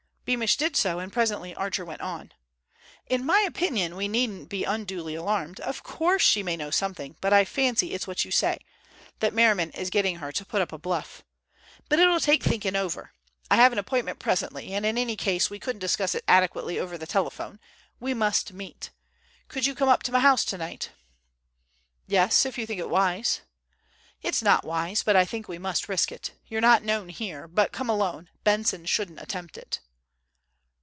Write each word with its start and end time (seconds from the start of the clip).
Beamish 0.23 0.55
did 0.55 0.77
so, 0.77 0.99
and 0.99 1.11
presently 1.11 1.53
Archer 1.55 1.83
went 1.83 1.99
on: 1.99 2.31
"In 3.07 3.25
my 3.25 3.41
opinion, 3.41 3.97
we 3.97 4.07
needn't 4.07 4.47
be 4.47 4.63
unduly 4.63 5.13
alarmed. 5.13 5.59
Of 5.59 5.83
course 5.83 6.21
she 6.21 6.41
may 6.41 6.55
know 6.55 6.69
something, 6.71 7.17
but 7.19 7.33
I 7.33 7.43
fancy 7.43 7.91
it's 7.93 8.07
what 8.07 8.23
you 8.23 8.31
say; 8.31 8.59
that 9.19 9.33
Merriman 9.33 9.71
is 9.71 9.89
getting 9.89 10.17
her 10.17 10.31
to 10.31 10.45
put 10.45 10.61
up 10.61 10.71
a 10.71 10.77
bluff. 10.77 11.25
But 11.89 11.99
it'll 11.99 12.21
take 12.21 12.43
thinking 12.43 12.77
over. 12.77 13.11
I 13.49 13.57
have 13.57 13.73
an 13.73 13.77
appointment 13.77 14.19
presently, 14.19 14.71
and 14.73 14.85
in 14.85 14.97
any 14.97 15.17
case 15.17 15.49
we 15.49 15.59
couldn't 15.59 15.81
discuss 15.81 16.15
it 16.15 16.23
adequately 16.29 16.79
over 16.79 16.97
the 16.97 17.05
telephone. 17.07 17.59
We 17.99 18.13
must 18.13 18.53
meet. 18.53 18.91
Could 19.49 19.65
you 19.65 19.75
come 19.75 19.89
up 19.89 20.01
to 20.03 20.13
my 20.13 20.19
house 20.21 20.45
tonight?" 20.45 20.91
"Yes, 22.07 22.45
if 22.45 22.57
you 22.57 22.65
think 22.65 22.79
it 22.79 22.89
wise?" 22.89 23.41
"It's 24.21 24.41
not 24.41 24.63
wise, 24.63 25.03
but 25.03 25.17
I 25.17 25.25
think 25.25 25.49
we 25.49 25.57
must 25.57 25.89
risk 25.89 26.09
it. 26.09 26.31
You're 26.47 26.61
not 26.61 26.83
known 26.85 27.09
here. 27.09 27.49
But 27.49 27.73
come 27.73 27.89
alone; 27.89 28.29
Benson 28.45 28.85
shouldn't 28.85 29.19
attempt 29.21 29.57
it." 29.57 29.81